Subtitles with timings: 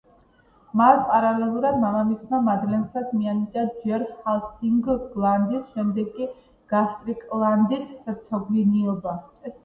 [0.79, 6.27] მათ პარალელურად მამამისმა მადლენსაც მიანიჭა ჯერ ჰალსინგლანდის, შემდეგ კი
[6.73, 9.15] გასტრიკლანდის ჰერცოგინიობა.